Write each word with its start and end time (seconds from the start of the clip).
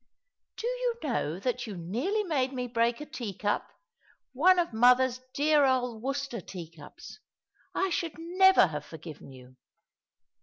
"Do 0.57 0.65
you 0.65 0.95
know 1.03 1.37
that 1.39 1.67
you 1.67 1.77
nearly 1.77 2.23
made 2.23 2.53
me 2.53 2.65
break 2.65 3.01
a 3.01 3.05
tea 3.05 3.37
cup— 3.37 3.69
one 4.33 4.57
of 4.57 4.73
mother's 4.73 5.21
dear 5.35 5.63
old 5.63 6.01
Worcester 6.01 6.41
tea 6.41 6.73
cups? 6.75 7.19
I 7.75 7.91
should 7.91 8.15
never 8.17 8.65
have 8.65 8.83
forgiven 8.83 9.31
you." 9.31 9.57